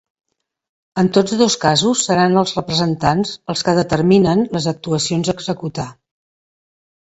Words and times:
En 1.01 1.09
tots 1.17 1.35
dos 1.41 1.57
casos 1.65 2.01
seran 2.09 2.37
els 2.43 2.53
representants 2.59 3.35
els 3.55 3.63
que 3.69 3.77
determinen 3.81 4.43
les 4.57 4.69
actuacions 4.73 5.31
a 5.31 5.37
executar. 5.39 5.87